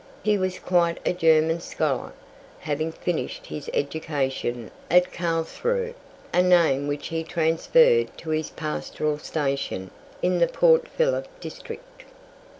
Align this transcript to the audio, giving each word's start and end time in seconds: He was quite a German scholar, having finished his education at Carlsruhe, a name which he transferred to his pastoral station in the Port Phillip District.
He 0.23 0.35
was 0.35 0.57
quite 0.57 0.97
a 1.05 1.13
German 1.13 1.59
scholar, 1.61 2.13
having 2.61 2.91
finished 2.91 3.45
his 3.45 3.69
education 3.71 4.71
at 4.89 5.13
Carlsruhe, 5.13 5.93
a 6.33 6.41
name 6.41 6.87
which 6.87 7.09
he 7.09 7.23
transferred 7.23 8.07
to 8.17 8.31
his 8.31 8.49
pastoral 8.49 9.19
station 9.19 9.91
in 10.23 10.39
the 10.39 10.47
Port 10.47 10.87
Phillip 10.87 11.27
District. 11.39 12.01